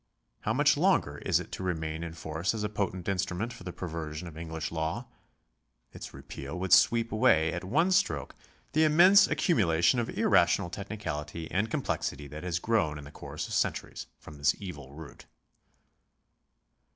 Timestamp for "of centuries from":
13.47-14.39